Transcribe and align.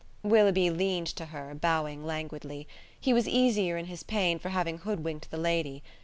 Willoughby 0.23 0.71
leaned 0.71 1.05
to 1.15 1.25
her, 1.27 1.53
bowing 1.53 2.03
languidly. 2.03 2.67
He 2.99 3.13
was 3.13 3.27
easier 3.29 3.77
in 3.77 3.85
his 3.85 4.01
pain 4.01 4.39
for 4.39 4.49
having 4.49 4.79
hoodwinked 4.79 5.29
the 5.29 5.37
lady. 5.37 5.83